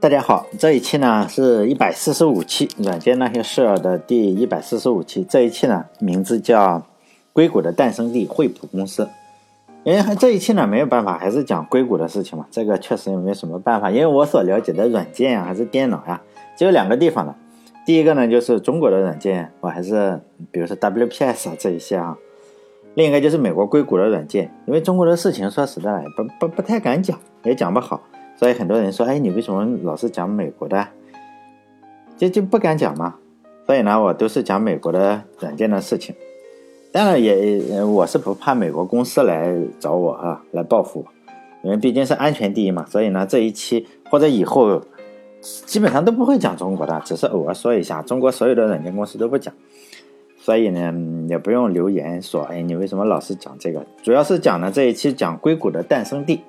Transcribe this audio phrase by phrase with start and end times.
[0.00, 5.22] 大家好，这一期呢是一百四十五期《软件那些事儿》的第一百四十五期。
[5.28, 6.78] 这一期呢名字叫
[7.34, 9.04] 《硅谷的诞生地——惠普公司》。
[9.84, 12.46] 因为这一期呢没有办法，还是讲硅谷的事情嘛。
[12.50, 16.20] 这个确实也没什么办法，因为我所了解的软件呀，还是电脑呀，
[16.56, 17.34] 只有两个地方的。
[17.84, 20.18] 第一个呢就是中国的软件，我还是
[20.50, 22.16] 比如说 WPS 啊这一些啊。
[22.94, 28.00] 另一个就是美国硅谷的软件，因为中国的事情说实在不不不太敢讲，也讲不好。
[28.36, 30.86] 所以很多人说，哎，你为什么老是讲美国的？
[32.16, 33.14] 就就不敢讲嘛。
[33.66, 36.14] 所以呢，我都是讲美国的软件的事情。
[36.90, 41.06] 当然也，我是不怕美国公司来找我啊，来报复我，
[41.62, 42.84] 因为毕竟是安全第一嘛。
[42.86, 44.82] 所以呢，这一期或者以后
[45.40, 49.54] 基本上都不会讲中国的，只是偶尔说一下，中国所有的软件公司都不讲。
[50.50, 50.92] 所以呢，
[51.28, 53.86] 也不用留言说，哎，你为什么老是讲这个？
[54.02, 56.40] 主要是讲呢，这一期讲硅谷的诞生地。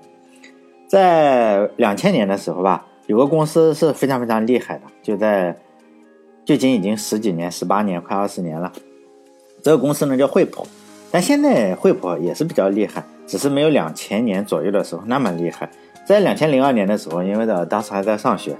[0.87, 5.55] 在两千年的时候吧，有个公司是非常非常厉害的，就在
[6.43, 8.73] 距今已经十几年、十八年、快二十年了。
[9.61, 10.65] 这个公司呢叫惠普，
[11.11, 15.69] 但现在惠普也是比较厉害，只是没有两千年左右的时候那么厉害。
[16.05, 18.57] 在两千零二年的时候，因为的当时还在上学，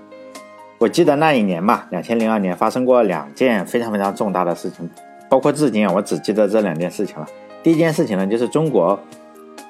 [0.77, 4.87] 我记得那一年吧，两千零二年发生过两件非常非常重大的事情，
[5.31, 7.25] 包括至今啊，我只记得这两件事情了。
[7.63, 8.99] 第一件事情呢，就是中国。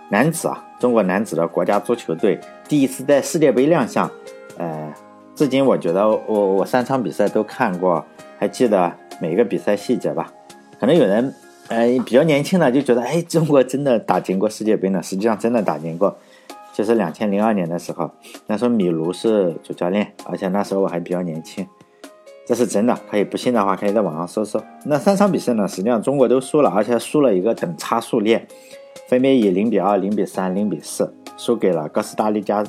[0.10, 2.38] 男子啊，中国男子的国家足球队
[2.68, 4.12] 第一次在世界杯亮相，
[4.58, 4.94] 呃，
[5.34, 8.04] 至今我觉得我我三场比赛都看过，
[8.38, 10.30] 还记得每一个比赛细节吧。
[10.82, 11.34] 可能有人
[11.70, 15.02] 呃比较年轻的就觉得，哎，中国真的打进过世界杯呢？
[15.02, 16.14] 实际上真的打进过，
[16.74, 18.12] 就是两千零二年的时候，
[18.48, 21.66] 那时候米卢是主教练，而且那时候我还比较年轻，
[22.52, 23.00] 这是真的。
[23.10, 24.62] 可以不信的话，可以在网上搜搜。
[24.84, 28.46] 那三场比赛呢，实际上中国都输了，而且输了一个等差数列。
[29.08, 32.62] 分别以零比二、零比三、零比四输给了哥斯达黎加、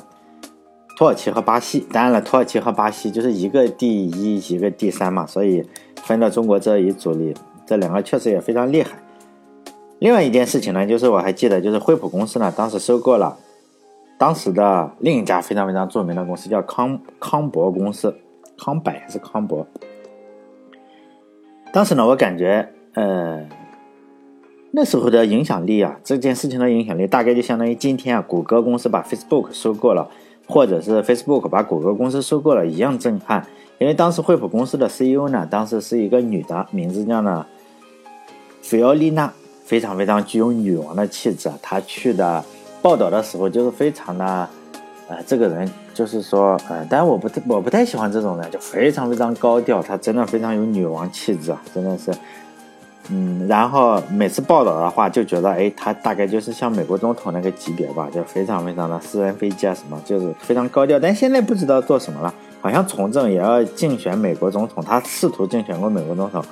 [0.97, 1.85] 土耳其和巴西。
[1.91, 5.61] 当然了，土耳其和巴西就是一个第一，一个第三嘛，所以
[6.03, 7.33] 分到中国这一组里，
[7.65, 8.97] 这两个确实也非常厉害。
[9.99, 13.37] 另外一件事情呢，就是我还记得，就是惠普公司呢，当时收购了
[14.17, 18.15] 当时的另一家非常非常著名的公司，叫康康博公司，
[18.63, 19.67] 康柏还是康博？
[21.73, 23.45] 当时呢，我感觉，呃。
[24.75, 30.09] 那时候的影响力啊，这件事情的影响力大概就相当于今天啊，谷歌公司把 Facebook 收购了，
[30.47, 33.45] 或者是 Facebook 把谷歌公司收购了一样震撼。
[33.77, 37.45] 因为当时惠普公司的 CEO 呢，当时是一个女的，名字叫呢
[38.63, 39.31] 菲奥丽娜，
[39.63, 41.51] 非常非常具有女王的气质。
[41.61, 42.43] 她去的
[42.81, 44.49] 报道的时候就是非常的，
[45.13, 52.11] 呃，这个人就是说，呃，但我不太我不太喜欢这种人，就非常非常高调，她真的非常有女王气质啊，真的是。
[53.09, 60.97] 嗯，然后每次报道的话，就觉得哎，他大概就是像美国总统那个级别吧，就非常非常的私人飞机啊什么，就是非常高调。
[60.99, 66.43] 但现在不知道做什么了，好像从政也要竞选美国总统，他试图竞选过美国总统，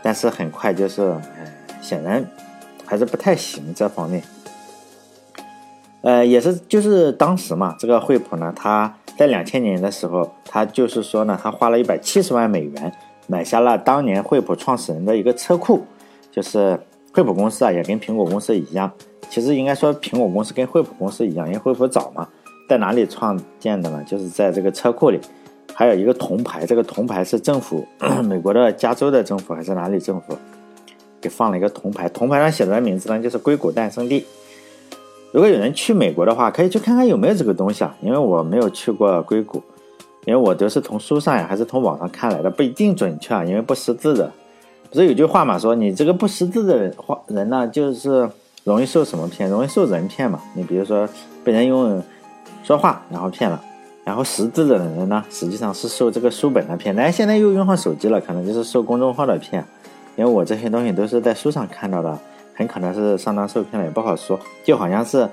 [0.00, 1.12] 但是很快就是，
[1.82, 2.24] 显然
[2.86, 4.22] 还是不太行这方面。
[6.08, 12.90] 呃，也是就是当时嘛，这个惠普呢，他在两千年的时候，他就是说呢，他花了一百七十万美元。
[13.26, 15.84] 买下了当年惠普创始人的一个车库，
[16.32, 16.80] 就是
[17.12, 18.90] 惠普公司啊，也跟苹果公司一样。
[19.28, 22.26] 其实应该说苹果公司跟惠普公司一样，因为惠普早嘛，
[22.70, 24.02] 在哪里创建的呢？
[24.06, 25.20] 就是在这个车库里，
[25.74, 27.86] 还有一个铜牌，这个铜牌是政府，
[28.24, 30.34] 美国的加州的政府还是哪里政府
[31.20, 34.24] 给放了一个铜牌，铜牌上写的名字呢就是硅谷诞生地。
[35.32, 39.62] 如果有人去美国的话，可以去看看有没有这个东西啊，因为我没有去过硅谷。
[40.24, 43.42] 因为我都是从书上呀，还是从网上看来的，不一定准确啊。
[43.44, 44.30] 因为不识字的，
[44.90, 48.28] 不是有句话嘛，说你这个不识字的人话人呢，就是
[48.64, 49.48] 容易受什么骗？
[49.48, 50.38] 容易受人骗嘛。
[50.54, 51.08] 你比如说
[51.42, 52.02] 被人用
[52.62, 53.58] 说话然后骗了，
[54.04, 56.94] 然后识字的人呢，实际上是受这个书本的骗。
[56.94, 59.64] 但现在又用上手机了，可能就是受公众号的骗。
[60.16, 62.18] 因为我这些东西都是在书上看到的，
[62.58, 64.36] 很可能是上当受骗了，也不好说。
[64.64, 65.28] 就好像是，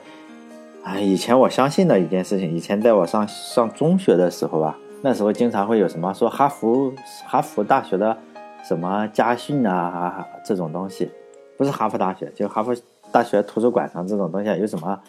[0.83, 4.77] 哎，以前我相信的一件事情，以前在我上上中学的时候吧。
[5.01, 6.93] 那时候经常会有什么说哈佛
[7.25, 8.15] 哈佛大学的
[8.63, 11.09] 什么家训啊这种东西，
[11.57, 12.75] 不是哈佛大学，就哈佛
[13.11, 14.99] 大学图书馆上这种东西有什么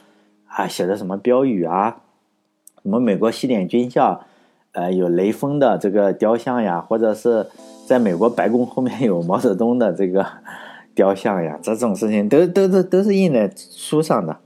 [0.46, 1.98] 啊写的什么标语啊，
[2.82, 4.22] 什么美国西点军校，
[4.72, 7.46] 呃有雷锋的这个雕像呀，或者是
[7.86, 10.26] 在美国白宫后面有毛泽东的这个
[10.96, 14.36] 雕像呀，这种事情都都都都是印在书上的。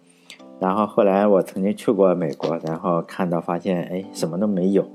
[0.58, 4.86] 然后后来我曾经去过美国，然后看到发现哎什么都没有。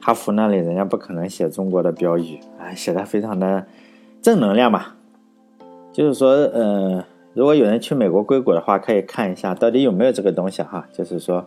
[0.00, 3.66] 哈佛那里人家不可能写中国的标语，哎，写的非常的
[4.22, 4.94] 正能量嘛。
[5.92, 7.04] 就是说，呃，
[7.34, 11.46] 如果有人去美国硅谷的话，可以看一下到底有没有这个东西哈，就是说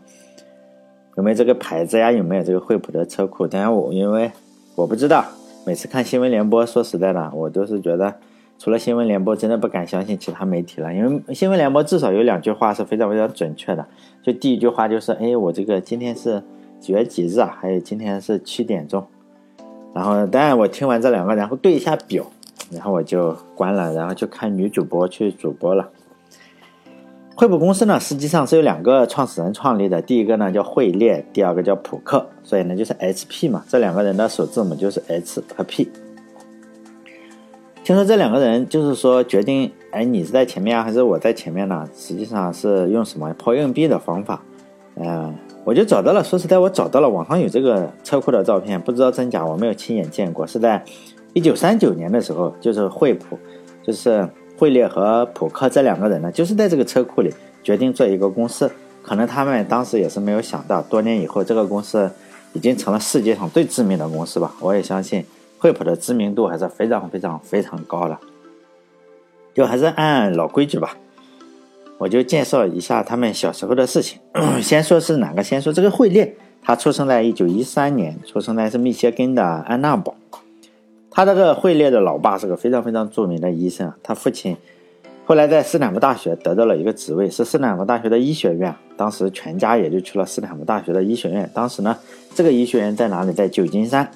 [1.15, 3.47] 有没有这个牌子呀，有没有这个惠普的车库。
[3.47, 4.31] 当然我因为
[4.75, 5.25] 我不知道，
[5.65, 8.13] 每次看新闻联播，说实在的，我都是觉得
[8.57, 13.85] 除了新闻联播，真的不敢相信其他媒体了，因为新闻联播至少有两句话是非常非常准确的。
[14.21, 16.41] 就第一句话就是，哎，我这个今天是
[16.79, 17.57] 几月几日啊？
[17.59, 19.05] 还有今天是七点钟。
[19.93, 22.25] 然后当然我听完这两个，然后对一下表。
[22.71, 25.89] 然后我就关了，然后就看女主播去主播了。
[27.35, 33.63] 惠普公司呢，实际上是有两个创始人创立的，第一个呢叫惠列，第二个叫普克，所以呢就是 HP 嘛。
[33.67, 35.91] 这两个人的首字母就是 H 和 P。
[37.83, 41.85] 听说这两个人就是说决定，哎，你是在前面啊，还是我在前面呢？
[41.93, 44.41] 实际上是用什么抛硬币的方法？
[44.95, 45.35] 嗯，
[45.65, 46.23] 我就找到了。
[46.23, 50.81] 说实在，我找到了网上有这个车库的照片，不知道真假，我没有亲眼见过，是在。
[51.33, 53.37] 一九三九年的时候，就是惠普，
[53.81, 57.33] 就是惠列和普克这两个人呢，就是在这个车库里
[57.63, 58.71] 决定做一个公司。
[59.01, 62.09] 可能他们当时也是没有想到，多年以后这个公司
[62.53, 64.55] 已经成了世界上最知名的公司吧。
[64.61, 65.25] 我也相信
[65.63, 68.17] 惠普的知名度还是非常非常非常高的。
[69.53, 70.97] 就还是按老规矩吧，
[71.97, 74.19] 我就介绍一下他们小时候的事情。
[74.61, 75.41] 先说是哪个？
[75.41, 80.13] 先说这个惠列，他出生在一九一三年，出生在是密歇根的安娜堡。
[81.09, 84.57] 他这个惠列的老爸是个非常非常著名的医生，他父亲
[85.23, 88.75] 后来在斯坦福大学得到了一个职位，是斯坦福大学的医学院。
[88.97, 91.49] 当时全家也就去了斯坦福大学的医学院。
[91.53, 91.97] 当时呢，
[92.35, 93.31] 这个医学院在哪里？
[93.31, 94.11] 在旧金山。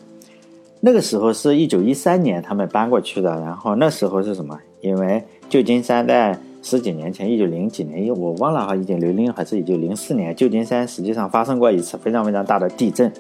[0.80, 3.30] 那个时候是一九一三年他们搬过去的。
[3.42, 4.58] 然后那时候是什么？
[4.82, 13.12] 因为旧金山在十几年前，一九零几年，因为我忘了哈，一九零零还是一九零四年，旧金山实际上发生过一次非常非常大的地震。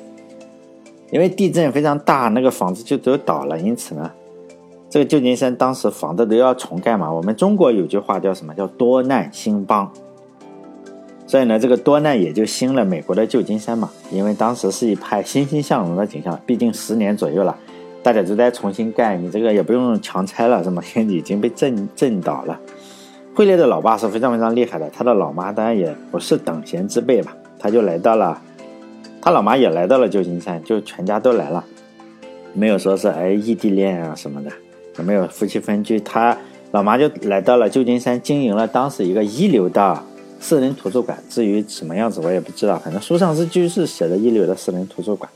[1.09, 4.11] 因为地震非常大，那个房子就都倒了，因此呢，
[4.89, 7.11] 这个旧金山当时房子都要重盖嘛。
[7.11, 8.53] 我们中国有句话叫什么？
[8.53, 9.89] 叫多难兴邦。
[11.27, 13.91] 所以呢，这个多难也就兴了美国的旧金山嘛。
[14.09, 17.55] 因为当时是一派欣欣向荣的景象，毕竟十年左右了，
[18.01, 20.81] 大家都在重新盖，你这个也不用强拆了，是吗？
[20.95, 22.57] 已经被震震倒了。
[23.35, 28.41] 惠列的老爸是非常非常厉害的，他的老妈当然也不是等闲之辈吧，他就来到了。
[29.21, 31.63] 他老妈也来到了旧金山，就全家都来了，
[32.53, 34.49] 没有说是哎异地恋啊什么的，
[34.97, 35.99] 也没有夫妻分居。
[35.99, 36.37] 他
[36.71, 40.01] 老妈就来到了旧金山，经营了当时一个一流的
[40.39, 41.17] 私人图书馆。
[41.29, 45.29] 至于什么样子，我也不知道，反正书上是就是写的一流的私人图书馆。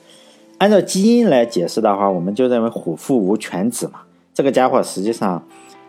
[0.57, 4.01] 按照基因来解释的话，我们就认为虎父无犬子嘛。
[4.33, 5.43] 这个家伙实际上，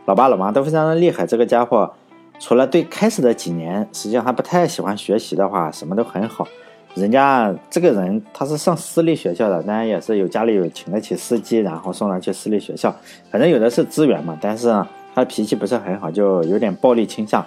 [0.06, 1.26] 老爸老妈都非常的厉害。
[1.26, 1.92] 这个家伙
[2.40, 6.48] 除了对开始的几年，实际上他不太喜欢学习的话，什么都很好。
[6.94, 12.94] 人家这个人他是上私立学校的，当然也是有家里有请得起司机，然后送他去私立学校。
[13.30, 14.68] 反正有的是资源嘛，但是
[15.14, 17.44] 他脾气不是很好，就有点暴力倾向，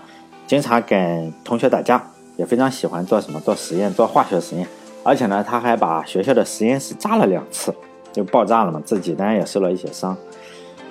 [0.48, 2.02] 经常跟同学打架，
[2.38, 4.68] 也非常喜欢做什么做实验，做化学实验。
[5.04, 7.74] 而且呢，他还把学校的实验室炸了两次，
[8.12, 10.16] 就爆炸了嘛，自己当然也受了一些伤。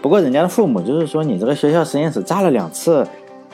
[0.01, 3.07] 不过人家的父母就是说，你这个学校实验室炸了两次。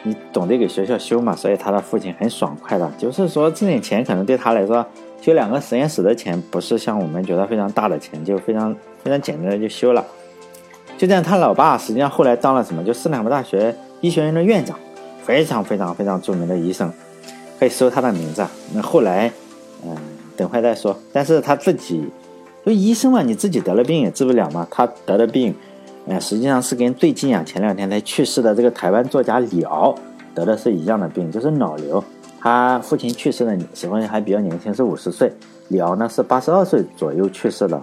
[0.03, 1.37] 你懂得给学校修嘛？
[1.37, 4.83] 所以他的父亲很爽快的，就是说这点钱可能对他来说，
[5.21, 8.75] 修两个实验室的钱不是像我们觉得非常大的钱，就非常
[9.05, 10.03] 非常简单的就修了。
[10.97, 12.83] 就这样，他老爸实际上后来当了什么？
[12.83, 14.79] 就斯坦福大学医学院的院长，
[15.31, 16.93] 非常非常非常著名的医生，
[17.59, 18.45] 可以搜他的名字。
[18.75, 19.31] 那后来，
[19.85, 19.97] 嗯，
[20.37, 20.99] 等会再说。
[21.13, 22.05] 但是他自己，
[22.67, 24.67] 就医生嘛，你自己得了病也治不了嘛。
[24.69, 25.55] 他得的病。
[26.09, 29.95] 哎，实际上是跟最近啊，前两天才去世的这个台湾作家李敖
[30.35, 32.03] 得的是一样的病，就是脑瘤。
[32.41, 35.33] 他父亲去世的时候还比较年轻，是五十岁。
[35.69, 37.81] 李敖呢是八十二岁左右去世的。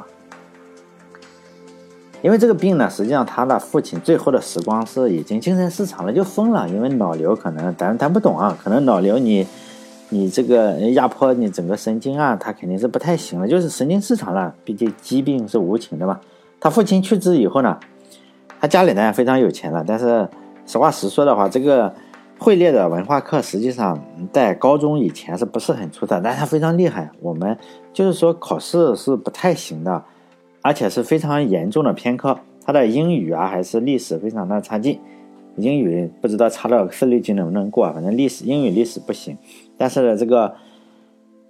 [2.22, 6.68] 因为这个病呢，实际上他的父亲最后的时光是已经精神失常了，就疯了。
[6.70, 9.46] 因为脑瘤可能咱咱不懂啊，可能脑瘤你
[10.10, 14.54] 你这个压迫你整个神经啊，他肯定是不太行了，就是神经失常了。
[14.64, 16.20] 毕竟疾病是无情的嘛。
[16.60, 17.78] 他父亲去世以后呢？
[18.60, 20.28] 他家里呢非常有钱了，但是
[20.66, 21.94] 实话实说的话，这个
[22.40, 26.20] 惠列的文化课实际上在高中以前是不是很出色？
[26.24, 27.12] 但他非常厉害。
[27.22, 27.56] 我们
[27.94, 30.04] 就是说考试是不太行的，
[30.62, 32.40] 而且是非常严重的偏科。
[32.66, 35.00] 他的英语啊还是历史非常的差劲，
[35.56, 39.38] 英语不知道差到四六级能不能过，反正历史英语历史不行。
[39.78, 40.56] 但是呢，这个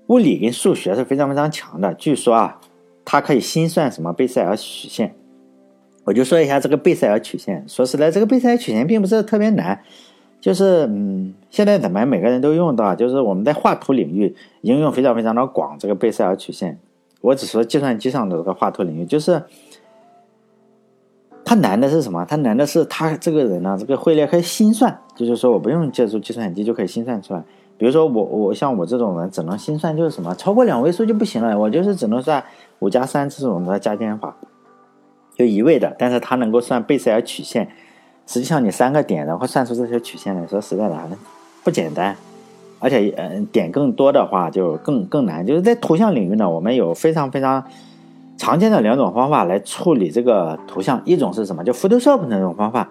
[0.08, 1.94] 物理跟数学是非常非常强的。
[1.96, 2.62] 据说啊，
[3.04, 5.14] 他可以心算什么贝塞尔曲线。
[6.04, 7.66] 我就说一下这个贝塞尔曲线。
[7.68, 9.82] 说实在，这个贝塞尔曲线并不是特别难，
[10.40, 15.78] 就是嗯，现在咱们每个人都用到，就是我们在画图领域应用非常非常的广。
[15.80, 16.80] 这个贝塞尔曲线，
[17.22, 19.44] 我只说计算机上的这个画图领域，就是
[21.44, 22.26] 他难的是什么？
[22.26, 27.44] 他难的是他这个人呢，这个会列可以心算，就是说我不用借助计算机就可以心算出来。
[27.78, 32.44] 比如说我我像我这种人只能心算就是什么，超过两位数就不行了，我就是只能算
[32.80, 34.36] 五加三这种的加减法，
[35.36, 35.96] 就一位的。
[35.98, 37.70] 但是他能够算贝塞尔曲线，
[38.26, 40.96] 实际上你三个点然后算出这些曲线来说实在的
[41.64, 42.16] 不简单。
[42.80, 45.46] 而且，嗯，点更多的话就更更难。
[45.46, 47.64] 就是在图像领域呢，我们有非常非常
[48.38, 51.02] 常见的两种方法来处理这个图像。
[51.06, 51.64] 一种是什么？
[51.64, 52.90] 就 Photoshop 那种方法，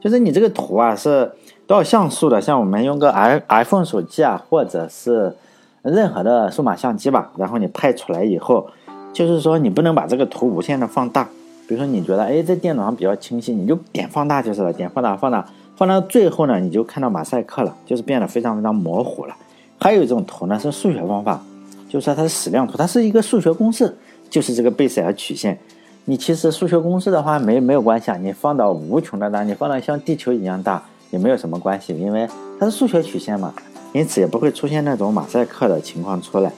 [0.00, 1.32] 就是你这个图啊是
[1.66, 2.40] 多少像素的？
[2.40, 5.34] 像我们用个 i iPhone 手机啊，或者是
[5.82, 8.68] 任何的数码相机吧，然后你拍出来以后，
[9.12, 11.28] 就是说你不能把这个图无限的放大。
[11.68, 15.44] 比如说你觉得哎，在电脑上比较清晰，你就点放大就是了，点放大，放大。
[15.76, 19.36] 放到最后呢，你就看到马赛克了，就是变得非常非常模糊了。
[19.78, 21.44] 还有一种图呢，是数学方法，
[21.86, 23.94] 就是说它是矢量图，它是一个数学公式，
[24.30, 25.58] 就是这个贝塞尔曲线。
[26.06, 32.26] 你其实数学公式的话没没有关系啊，你放到无穷的大，你放到像地球一样大也没有什么关系，因为
[32.58, 33.52] 它是数学曲线嘛，
[33.92, 36.50] 因此也不会出现那种马赛克的情况出来。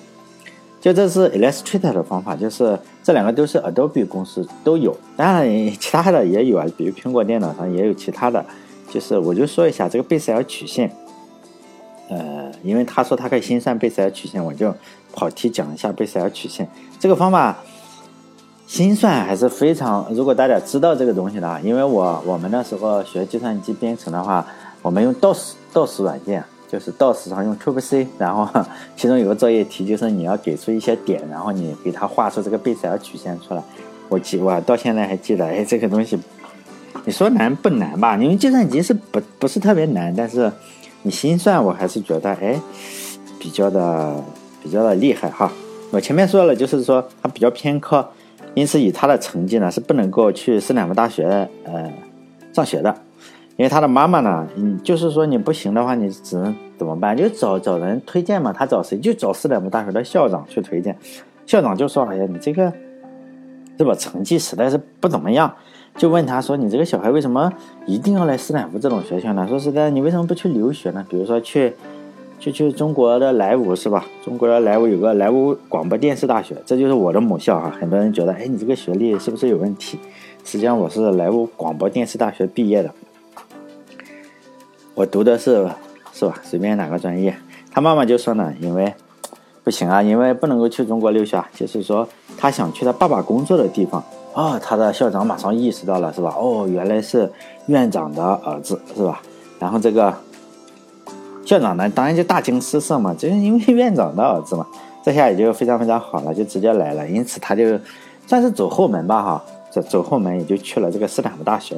[0.80, 8.46] 就这是 Illustrator 的方法，就是这两个都是 Adobe 公司都有，当然其他的也有啊，比如苹果电脑上也有其他的。
[8.90, 10.90] 就是，我就说一下这个贝塞尔曲线，
[12.08, 14.74] 呃，因为他说他可以心算贝塞尔曲线，我就
[15.12, 16.68] 跑题讲一下贝塞尔曲线
[16.98, 17.56] 这个方法。
[18.66, 24.46] 心算还是非常，如果大家知道这个东西的话，因为我我们那时候学计算机编程的话，
[24.82, 28.46] 我们用 DOS DOS 软件，就是 DOS 上用 Cube C，然后
[28.94, 33.62] 其中有个作业题就是你要给出一些点，然后你给它画出这个贝塞尔曲线出来。
[34.10, 36.18] 我记我到现在还记得，哎，这个东西。
[37.04, 38.16] 你说难不难吧？
[38.16, 40.50] 因为计算机是不不是特别难，但是
[41.02, 42.60] 你心算我还是觉得哎，
[43.38, 44.22] 比较的
[44.62, 45.50] 比较的厉害哈。
[45.90, 48.06] 我前面说了，就是说他比较偏科，
[48.54, 51.90] 因此以他的成绩呢是不能够去斯坦福大学呃
[52.52, 52.94] 上学的，
[53.56, 57.16] 因为他的妈妈呢，嗯，就是说你不行的话，你只能怎么办？
[57.16, 58.52] 就找找人推荐嘛。
[58.52, 58.98] 他找谁？
[58.98, 60.94] 就找斯坦福大学的校长去推荐。
[61.46, 62.70] 校长就说：“哎呀，你这个
[63.78, 63.94] 是吧？
[63.94, 65.50] 成绩实在是不怎么样。”
[65.98, 67.52] 就问他说：“你这个小孩为什么
[67.84, 69.44] 一定要来斯坦福这种学校呢？
[69.48, 71.04] 说实在，你为什么不去留学呢？
[71.10, 71.74] 比如说去，
[72.38, 74.06] 去去中国的莱芜是吧？
[74.24, 77.76] 中国的莱芜有个莱芜广播电视大学，这就是我的母校啊。
[77.80, 79.98] 很多人觉得，哎，你这个学历是不是有问题？
[80.44, 82.92] 实际上我是莱芜广播电视大学毕业的，
[84.94, 85.68] 我读的是
[86.12, 86.38] 是吧？
[86.44, 87.34] 随便哪个专业。
[87.72, 88.94] 他妈妈就说呢，因为
[89.64, 94.00] 不行啊，因为不能够去中国留学啊，就是说他想去他爸爸工作的地方。”
[94.34, 96.32] 哦，他的校长马上意识到了，是吧？
[96.38, 97.28] 哦，原来是
[97.66, 99.20] 院长的儿子，是吧？
[99.58, 100.14] 然后这个
[101.44, 104.64] 校长呢，当然就大惊失色嘛，就是因为院长的儿子嘛，
[105.02, 107.08] 这下也就非常非常好了，就直接来了。
[107.08, 107.64] 因此他就
[108.28, 111.76] 算是走后门吧，哈，走走后门也就去了这个斯坦福大学。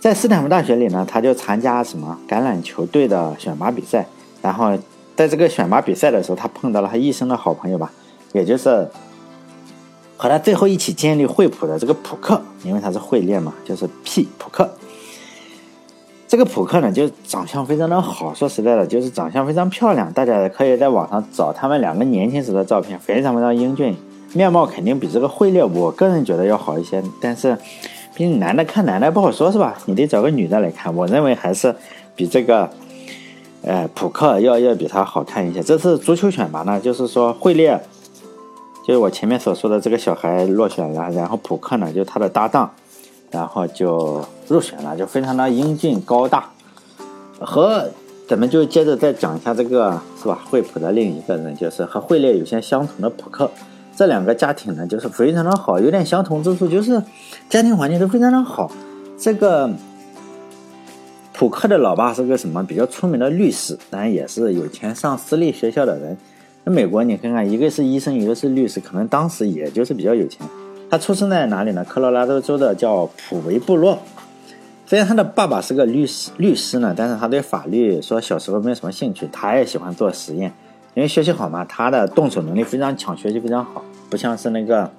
[0.00, 4.06] 在斯坦福大学里呢，他就参加什么橄榄球队的选拔比赛。
[4.40, 4.72] 然后
[5.14, 7.92] 在这个选拔比赛的时候，他碰到了他一生的好朋友吧，
[8.32, 8.88] 也就是。
[10.16, 14.68] 和他最后一起建立惠普的这个普克，因为他是惠列嘛，就是 P 普克。
[16.28, 20.12] 这个普克呢，就长相非常的好，说实在的，就是长相非常漂亮。
[20.12, 23.94] 大家也可以在网上找他们两个年轻时的照片，非常非常英俊，
[24.32, 27.00] 面貌肯定比这个惠列，我个人觉得要好一些。
[27.20, 27.56] 但是，
[28.14, 29.76] 毕竟男的看男的不好说，是吧？
[29.84, 30.92] 你得找个女的来看。
[30.96, 31.72] 我认为还是
[32.16, 32.68] 比这个，
[33.62, 35.62] 呃，普克要要比他好看一些。
[35.62, 37.80] 这次足球选拔呢，就是说惠列。
[38.86, 42.70] 就是我前面所说的这个小孩落选了，然后普克呢，就他的搭档，
[43.32, 46.48] 然后就入选了，就非常的英俊高大。
[47.40, 47.90] 和
[48.28, 50.38] 咱们就接着再讲一下这个是吧？
[50.48, 53.50] 惠普的另一个人，就是和惠列有些相同的普克。
[53.96, 57.02] 这两个家庭呢，就是非常的好，有点相同之处，就是
[57.50, 58.70] 家庭环境都非常的好。
[59.18, 59.68] 这个
[61.32, 66.16] 普克的老爸是个什么比较出名的律师，当然也是有钱上私立学校的人。
[66.68, 70.44] 那美国，你看看，一个是医生，一个是律师，可能当时也就是比较有钱。
[70.90, 71.84] 他出生在哪里呢？
[71.84, 74.00] 科罗拉多州的叫普维部落。
[74.84, 79.28] 虽然他的爸爸是个律师，律师呢，但是他对法律说小时候没有什么兴趣。
[79.30, 80.52] 他也喜欢做实验，
[80.94, 84.90] 因为学习好嘛，他的动手能力非常强，学习非常好，不像是那个，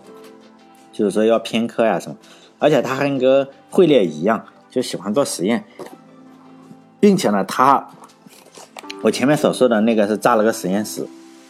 [0.94, 2.16] 就是说要偏科呀什么。
[2.60, 5.66] 而且他还跟惠列一样，就喜欢做实验，
[7.02, 7.90] 并且呢，他
[9.02, 11.06] 我前面所说的那个是炸了个实验室。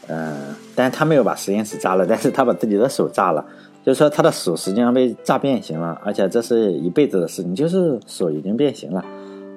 [0.08, 3.46] 嗯，但是他没有把实验室炸了，但是他把自己的手炸了，
[3.86, 9.04] 就是说他的手实际上被炸变形了，而且这是一辈子的事情，就是手已经变形了，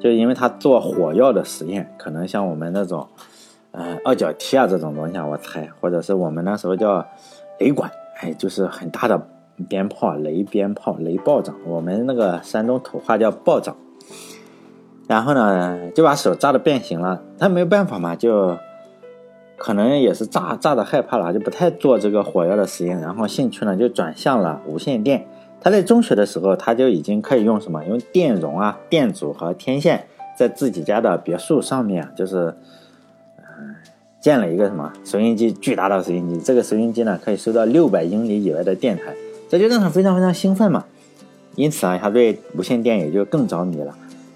[0.00, 3.06] 就因为他做火药的实验，可能像我们那种，
[3.70, 7.06] 呃，二脚踢啊这种东西啊，我猜，或者是我们那时候叫
[7.58, 7.90] 雷管，
[8.20, 9.20] 哎，就是很大的
[9.68, 11.54] 鞭炮，雷鞭炮，雷暴涨。
[11.66, 13.76] 我们那个山东土话叫暴涨。
[15.06, 17.20] 然后呢，就把手炸的变形了。
[17.38, 18.56] 他没有办法嘛，就
[19.60, 22.98] 可能也是炸炸的害怕了，就不太做这个火药的实验。
[22.98, 25.26] 然后兴趣呢就转向了无线电。
[25.60, 27.84] 他在中学的时候，他就已经可以用什么？
[27.84, 32.54] 用电容啊、电阻和天线，在自己家的别墅上面，就是
[33.36, 33.76] 嗯，
[34.18, 36.40] 建了一个什么收音机，巨大的收音机。
[36.40, 39.14] 这个收音机呢，可以收到六百英里以外的电台，
[39.50, 40.86] 这就让他非常非常兴奋嘛。
[41.56, 43.94] 因此啊，他对无线电也就更着迷了。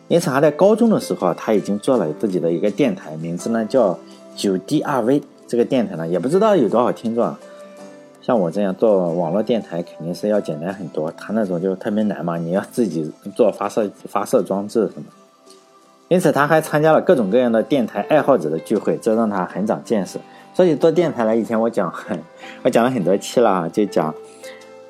[0.09, 3.99] 因此，他在高中的时候，他已经做了自己的一个电台，名字呢叫
[4.35, 5.23] 九 D 二 V。
[5.47, 7.39] 这个电台呢，也不知道有多少听众啊。
[8.23, 11.13] 像我这样做网络电台，肯定是要简单很多。
[11.13, 15.05] 他那种就特别难嘛，你要自己做发射发射装置什么。
[16.09, 20.19] 因此，他还参加了各种各样的电台爱好者的聚会，这让他很长见识。
[20.55, 21.93] 所以做电台呢，以前我讲，
[22.65, 24.15] 我讲了很多期了，就讲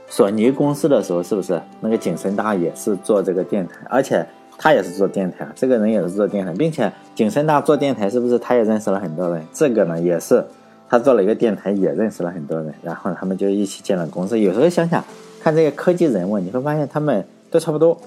[0.07, 4.25] 索尼公司的时候，是不是那个景深大也是做这个电台，而且。
[4.59, 9.45] 他也是做电台，这个人也是做电台，并且景深大做电台，是不是他也认识了很多人？
[9.53, 10.45] 这个呢，也是
[10.89, 14.39] 他做了一个电台，也认识了很多人，然后他们就一起建了公司。
[14.39, 15.05] 有时候想想，
[15.43, 17.99] 看这些科技人物，你会发现他们都差不多。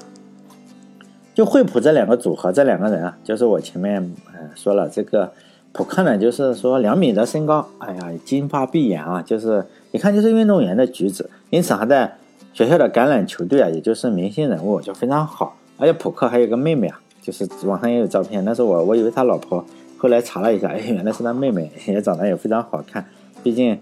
[1.36, 5.32] 就惠普这两个组合，这两个人啊，就是我前面呃说了，这个
[5.72, 12.18] 普克呢，就是说两米的身高，哎呀，金发碧眼啊，就是一看就是运动员的举止，因此还在
[12.54, 15.57] 学校的橄榄球队啊，也就是明星人物，就非常好。
[15.78, 18.44] 而且普克还有个妹妹啊，就是网上也有照片。
[18.44, 19.64] 那是我我以为他老婆，
[19.98, 23.06] 后来查了一下，哎，原来是他妹妹， 也长得也非常好看。
[23.44, 23.80] 毕竟，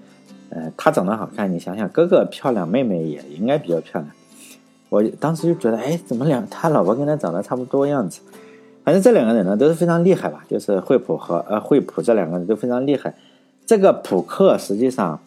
[0.50, 4.12] 呃，他长得好看，你想想，哥哥漂亮，妹妹也应该比较漂亮。
[4.90, 8.20] 我当时就觉得，哎，怎么两他老婆跟他长得差不多样子？
[8.84, 13.16] 反正这两个人呢都是非常厉害吧，就是惠普和呃惠普这两个人都非常厉害。
[13.66, 15.20] 这个普克实际上，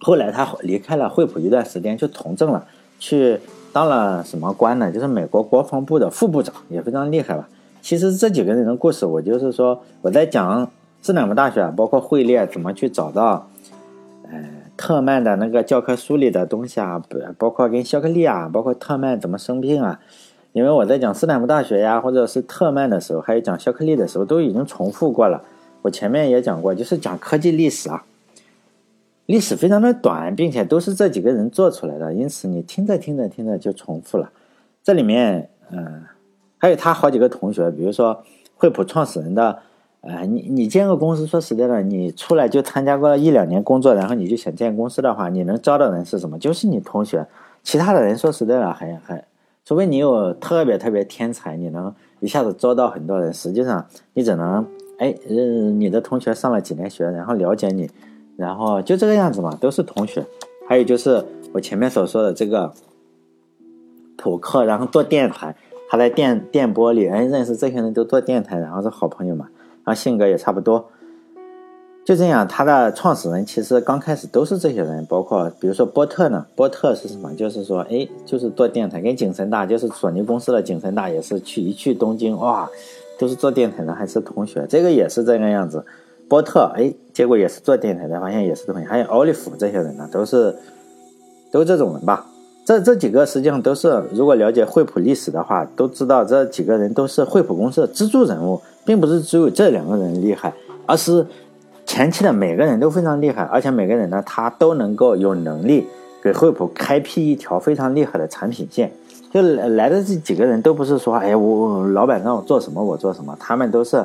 [0.00, 2.66] 后来他离开了惠普一段时间，就从政了，
[2.98, 3.40] 去。
[3.72, 4.90] 当了什么官呢？
[4.90, 7.48] 就是美国国防部的副部长，也非常厉害吧。
[7.80, 13.46] 其实这几个人的故事，我就是说我在讲斯坦福大学，包括惠列怎么去找到，
[14.30, 14.38] 呃，
[14.76, 17.00] 特曼的那个教科书里的东西啊，
[17.38, 20.00] 包括跟肖克利啊，包括特曼怎么生病啊。
[20.52, 25.40] 因为我在讲斯坦福大学呀，或者是特曼的时候，还有讲肖克利的时候，都已经重复过了。
[25.82, 28.02] 我前面也讲过，就是讲科技历史啊。
[29.30, 34.32] 历史非常的短，并且都是这几个人做出来的，因此你听着听着听着就重复了。
[34.82, 36.02] 这里面，嗯，
[36.58, 38.24] 还有他好几个同学，比如说
[38.56, 39.60] 惠普创始人的，
[40.00, 46.36] 呃，你你建个公司，说实在的，你出来就参加过一两年工作，然后你就想建公司的话，你能招的人是什么？
[46.36, 47.24] 就是你同学，
[47.62, 49.24] 其他的人说实在的，还还，
[49.64, 54.66] 除非你有特别特别天才，你能一下子招到很多人，实际上你只能，
[54.98, 57.88] 哎，嗯，你的同学上了几年学，然后了解你。
[58.40, 60.24] 然后就这个样子嘛，都是同学。
[60.66, 62.72] 还有就是我前面所说的这个
[64.16, 65.54] 普克，然后做电台，
[65.90, 69.48] 他在电电波里，哎，认识这些人都做电台，然后是好朋友嘛，
[69.84, 70.88] 然后性格也差不多。
[72.02, 77.32] 就这样，他的创始人其实刚开始都是这些人，包括比如说波特呢，波特是什么？
[77.34, 82.68] 就是说，哎，就是做电台，跟景深大，就是索尼公司的景深大也是去一去东京，哇，
[83.18, 85.84] 都是做电台的，还是同学，这个也是这个样子。
[86.30, 90.54] 波特，哎，结果也是做电台的，发现也是同学，还有奥利弗这些人呢，都是，
[91.50, 92.24] 都这种人吧。
[92.64, 100.54] 这这几个实际上都是，如果了解惠普历史的话，都知道这几个人都是惠普公司的支柱人物，并不是只有这两个人厉害，
[100.86, 101.26] 而是
[101.84, 105.84] 前期的每个人都非常厉害，而且每个人呢，他都能够有能力
[106.22, 108.92] 给惠普开辟一条非常厉害的产品线。
[109.32, 114.04] 就来的这几个人都不是说，哎，我老板让我做什么我做什么，他们都是。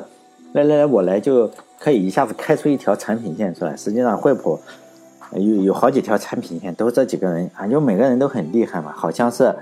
[0.56, 3.76] 来来来，我来就可以一下子开出一条产品线出来。
[3.76, 4.58] 实际上，惠普
[5.32, 8.90] 有有好几条产品线，都这几个人啊，就每个人都很厉害嘛。
[8.90, 9.54] 好像是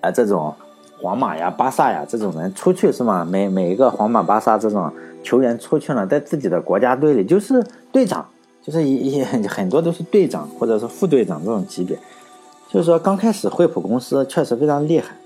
[0.00, 0.54] 啊，这种
[1.02, 3.24] 皇马呀、巴萨呀这种人出去是吗？
[3.28, 4.88] 每每一个皇马、巴萨这种
[5.24, 8.24] 球员出去了，在自己的国家队里就是队长，
[8.62, 11.98] 就是一一很多都是队长或者是副队长这种级别。
[12.68, 15.16] 就是说，刚开始惠普公司确实非常厉害。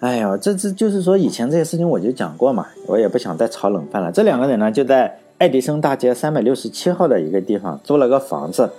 [0.00, 4.12] 哎呀，这这就是说以前这些事情我就讲过嘛，我也不想再炒冷饭了。
[4.12, 8.70] 这两个人呢，就在爱迪生大街三百六十七号的一个地方租了个房子。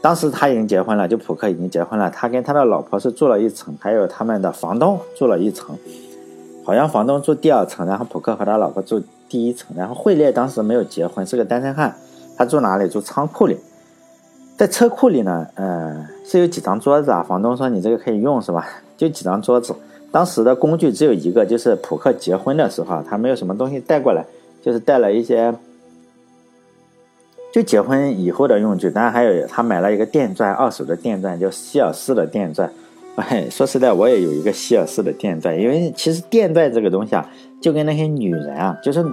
[0.00, 5.76] 当时他已经结婚了，就普克已经结婚了，他跟他的老婆是住了一层，还有他们的房东住了一层。
[6.64, 9.76] 好像房东住第二层，然后普克和他老婆住第一层。
[9.76, 11.94] 然后惠烈当时没有结婚，是个单身汉，
[12.36, 12.88] 他住哪里？
[12.88, 13.58] 住仓库里，
[14.56, 17.22] 在车库里呢，呃，是有几张桌子啊。
[17.22, 18.66] 房东说你这个可以用是吧？
[18.96, 19.74] 就几张桌子。
[20.12, 24.24] 当时的工具只有一个，就是普克结婚的时候，他没有什么东西带过来，
[24.60, 25.52] 就是带了一些
[27.50, 28.90] 就结婚以后的用具。
[28.90, 32.70] 当然还有他买了一个电钻，二手的电钻，叫希尔斯的电钻。
[33.16, 37.28] 哎，说实在，我也有一个希尔斯的电钻，因为其实电钻这个东西啊，
[37.60, 39.04] 就跟那些女人啊，就是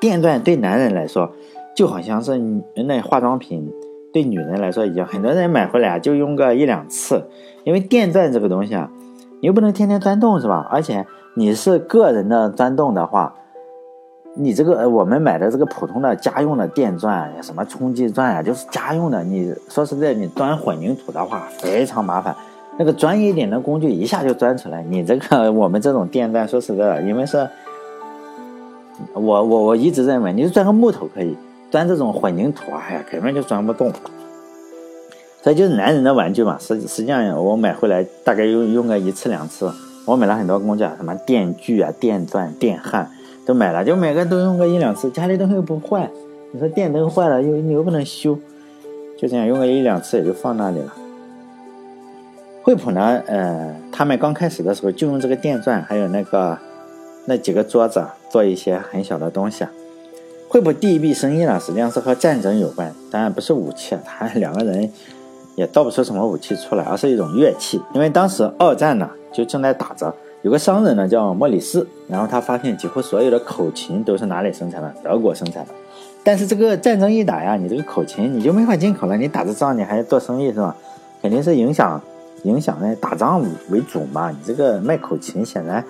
[0.00, 1.30] 电钻对男人来说，
[1.74, 2.38] 就好像是
[2.86, 3.70] 那化妆品
[4.12, 5.06] 对女人来说一样。
[5.06, 7.22] 很多人买回来啊，就用个一两次，
[7.64, 8.90] 因为电钻这个东西啊，
[9.42, 10.68] 你又不能天天钻洞是吧？
[10.70, 13.34] 而且你是个人的钻洞的话。
[14.34, 19.22] 你这个我们买的这个普通的家用的电钻，什么冲击钻啊，就是家用的。
[19.22, 22.34] 你说实在，你钻混凝土的话非常麻烦，
[22.78, 24.82] 那个专业一点的工具一下就钻出来。
[24.84, 27.46] 你这个我们这种电钻，说实在的，因为是，
[29.12, 31.36] 我我我一直认为，你就钻个木头可以，
[31.70, 33.92] 钻这种混凝土，哎呀，根本就钻不动。
[35.42, 39.70] 所以就是男人的玩具嘛，实实际上我买回来大概用用个一次两次。
[40.04, 43.10] 我买了很多工具啊，什么电锯啊、电钻、电焊。
[43.44, 46.08] 都买了，就每个都用个一两次，家里东西又不坏。
[46.52, 48.38] 你说电灯坏了又你又不能修，
[49.18, 50.94] 就这样用个一两次也就放那里了。
[52.62, 56.56] 惠普呢，呃，他们刚开始的时候就用这个电钻，还有那个
[57.24, 59.66] 那几个桌子做一些很小的东西。
[60.48, 64.88] 惠普第一笔生意呢，实际上是和战争有关，当然不是武器，他两个人
[65.54, 67.80] 也造不出什么武器出来，而是一种乐器。
[67.94, 70.14] 因为当时二战呢就正在打着。
[70.42, 74.92] 有个商人呢，叫莫里斯，然后他发现几乎所有的口琴都是哪里生产的？
[75.04, 75.72] 德国生产的。
[76.24, 79.16] 但是这个战争一打呀，你这个口琴你就没法进口了。
[79.16, 80.74] 你打着仗，你还做生意是吧？
[81.22, 82.02] 肯定是影响
[82.42, 84.32] 影响那打仗为主嘛。
[84.32, 85.84] 你这个卖口琴显然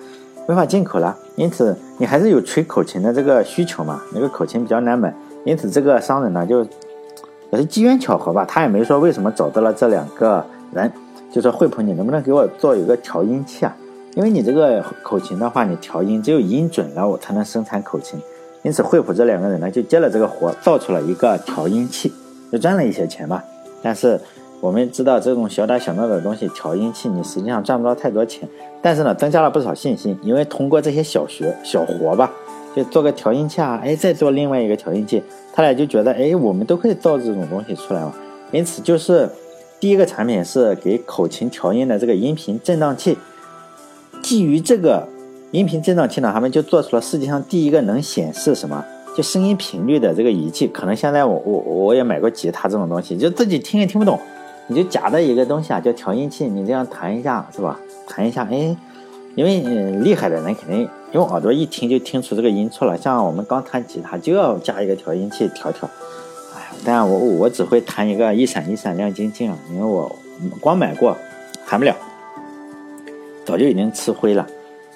[0.47, 4.03] 没法进口了，因此你还是有吹口琴的这个需求嘛。
[4.13, 5.11] 那个口琴比较难买，
[5.45, 6.63] 因此这个商人呢就
[7.53, 10.91] 也是机缘巧合吧，他也没说为什么找到了这两个人，
[11.31, 13.75] 就说惠普，你能不能给我做一个调音器啊？
[14.15, 18.19] 因为你这个口琴的话，你调音只有音准了，我才能生产口琴。
[18.63, 22.11] 因此，惠普这两个人呢，就接了这个活，造出了一个调音器，
[22.51, 23.43] 就赚了一些钱吧。
[23.83, 24.19] 但是
[24.59, 28.49] 我们知道，这种小打小闹的东西，调音器你实际上赚不到太多钱。
[28.81, 32.31] 但是呢，增加了不少信心，因为通过这些小学小活吧，
[32.75, 35.21] 就做个调音器啊，哎，再做另外一个调音器，
[35.53, 38.13] 他俩就觉得，哎，我们都可以造这种东西出来嘛。
[38.51, 39.29] 因此，就是
[39.79, 43.17] 第一个产品是给口琴调音的这个音频振荡器。
[44.21, 45.07] 基于这个
[45.51, 48.83] 音频振荡器呢，他们就做出了世界上第一个能显示什么
[49.15, 50.67] 就声音频率的这个仪器。
[50.67, 54.19] 可能现在我我我也买过吉他这种东西，就自己听也听不懂，
[54.67, 57.79] 你就夹着一个东西啊，叫调音器，你这样弹一下是吧？
[58.07, 58.75] 弹一下，哎，
[59.35, 59.61] 因为
[59.99, 62.97] 厉害的人肯定用耳朵一听就听出这个音错了。
[62.97, 65.89] 像我们刚弹吉他就要加一个调音器调调。
[66.55, 70.15] 哎，但我我只会弹一个一闪一闪亮晶晶，因为我
[70.59, 71.17] 光买过，
[71.65, 71.95] 弹不了。
[73.45, 74.47] 早就已经吃灰了，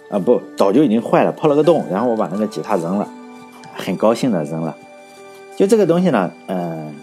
[0.09, 3.09] 啊不，早就已经坏了，破了个洞，然后我把那个吉他扔了，
[3.75, 4.75] 很高兴的扔了。
[5.57, 6.93] 就这个东西呢，嗯，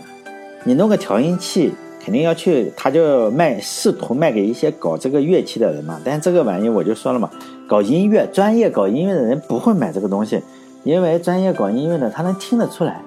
[0.62, 5.98] 你弄个调音器，肯定要去，他就卖，试图卖给一些搞这个乐器的人嘛。
[6.04, 7.30] 但这个玩意我就说了嘛，
[7.66, 10.42] 搞音乐，专业搞音乐的人不会买这个东西，
[10.82, 13.00] 因为专业搞音乐的他能听得出来。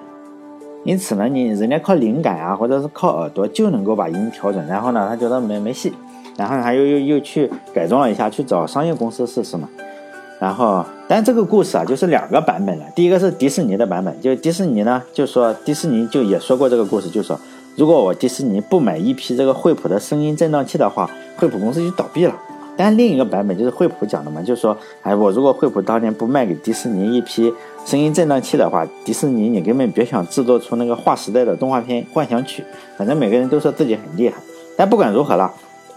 [0.84, 5.92] 因此呢，你人家靠灵感啊，或者是靠耳朵就能够把音调准，然后呢，他觉得没没戏。
[6.36, 9.68] 然后他又又又去改装了一下，去找商业公司试试嘛。
[10.38, 12.84] 然后，但这个故事啊，就是两个版本了。
[12.94, 17.36] 第一个是迪士尼的版本，就迪士尼呢，就说迪士尼就也说过这个故事，就说
[17.78, 22.34] 如果我迪士尼不买一批这个惠普的声音振荡器的话，惠普公司就倒闭了。
[22.76, 27.54] 但另一个版本就是惠普讲的嘛，就是说，哎，我如果惠普当年不卖给迪士尼一批
[27.86, 32.62] 声音振荡器的话，迪士尼你根本别想制作出那个划时代的动画片《幻想曲》。
[32.96, 34.36] 反正每个人都说自己很厉害，
[34.76, 35.48] 但不管如何了。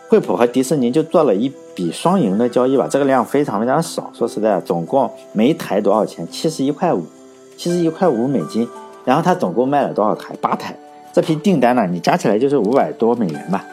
[0.07, 4.11] 惠普和迪士尼就做了一笔双赢的交易吧，这个量非常非常少。
[4.13, 6.27] 说实在，总共每一台多少钱？
[6.29, 7.03] 七十一块五，
[7.57, 8.67] 七十一块五美金。
[9.03, 10.35] 然后他总共卖了多少台？
[10.39, 10.77] 八台。
[11.13, 13.65] 这批订单呢，你加起来就是五百多美元吧。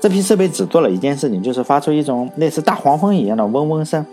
[0.00, 4.04] 这批设备只做了一件事情，就是发出一种类似大黄蜂一样的嗡嗡声。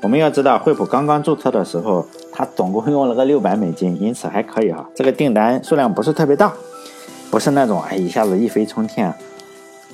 [0.00, 4.88] 我们要知道，惠普刚刚注册的时候，他总共用了个六百美金，因此还可以哈。
[4.94, 6.52] 这个订单数量不是特别大，
[7.30, 9.06] 不是那种哎一下子一飞冲天。
[9.06, 9.16] 啊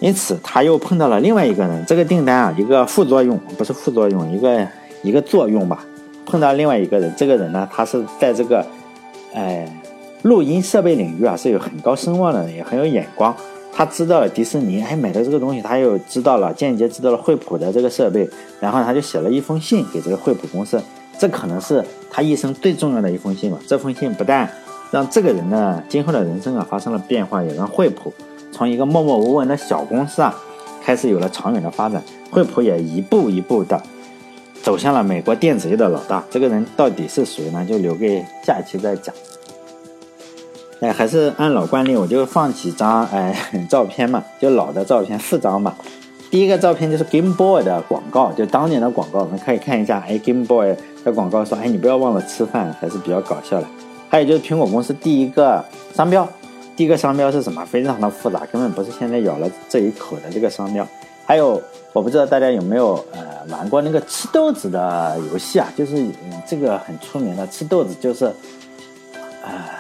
[0.01, 1.85] 因此，他又碰到了另外一个人。
[1.85, 4.67] 这个订单啊，一个副作用不是副作用，一个
[5.03, 5.85] 一个作用吧。
[6.25, 8.65] 碰到另外一个人，这个人呢，他是在这个，
[9.35, 9.69] 哎，
[10.23, 13.35] 录音设备领域啊是有很高声望的人，也很有眼光。
[13.73, 18.29] 他知道了迪士尼，哎，买的这个东西，他又知道了，间接知道了惠普的这个设备，
[18.61, 20.83] 然后他就写了一封信给这个惠普公司。
[21.19, 23.59] 这可能是他一生最重要的一封信吧。
[23.67, 24.51] 这封信不但
[24.91, 28.13] 让这个人呢今后的人生啊发生了变化，也让惠普。
[28.53, 30.35] 从一个默默无闻的小公司啊，
[30.83, 33.81] 开始有了长远的发展，惠普也一步一步的
[34.63, 36.23] 走向了美国电子业的老大。
[36.29, 37.65] 这个人到底是谁呢？
[37.65, 39.15] 就留给下一期再讲。
[40.81, 43.37] 哎，还是按老惯例，我就放几张哎
[43.69, 45.77] 照片嘛，就老的照片四张吧。
[46.31, 50.03] 第一个照片就是 Game Boy 的广告，就当年的广告，我们可以看一下。
[50.09, 53.67] 哎，Game Boy 的广告说：“哎，你不要忘了吃饭。”还是比较搞笑的。
[54.09, 55.63] 还有就是苹果公司第一个
[55.93, 56.27] 商标，
[56.77, 57.63] 第一个商标是什么？
[57.67, 60.87] 非常的复杂，根本不是现在咬了这一口的这个商标。
[61.27, 61.61] 还有，
[61.93, 65.69] 我不知道大家有没有呃玩过那个吃豆子的游戏啊？
[65.77, 66.07] 就是
[66.49, 68.25] 这个很出名的吃豆子，就是
[69.45, 69.77] 啊。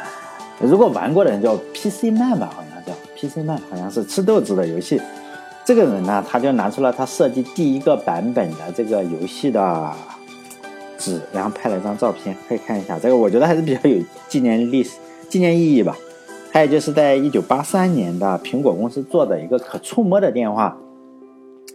[0.61, 5.01] 如果玩过的人叫 PC Man 吧，好像叫 PC Man，好像是吃豆子的游戏。
[5.64, 9.90] 这个人呢，他就拿出了他设计第一个版本的这个游戏的
[10.99, 12.99] 纸，然后拍了一张照片，可以看一下。
[12.99, 15.96] 这个我觉得还是比较有纪念历史、纪念意义吧。
[16.53, 20.77] 还有就是在一九八三年的苹果公司做的一个可触摸的电话，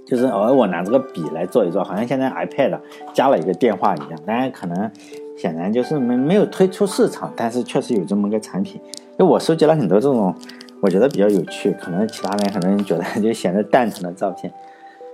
[0.05, 2.79] 就是偶尔我拿这个笔来做一做，好像现在 iPad
[3.13, 4.19] 加了一个电话一样。
[4.27, 4.91] 当然可能。
[5.37, 8.81] 显然就是没没有推出市场，但是确实有这么个产品。
[9.17, 10.33] 因为我收集了很多这种，
[10.81, 14.53] 我觉得比较有趣，可能其他人可能觉得 就显得蛋疼的照片，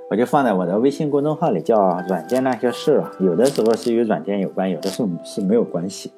[0.10, 3.04] 我就放在我的微信公众号里，叫“软件那些事”。
[3.20, 6.12] 有的时候是与软件有关，有的时候是没有关系。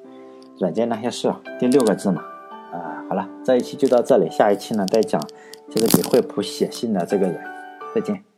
[0.58, 2.22] 软件那些事，第六个字嘛。
[2.72, 5.20] 啊，好了，这一期就到这里，下一期呢再讲，
[5.70, 7.38] 就是给惠普写信的这个人。
[7.94, 8.33] 再见。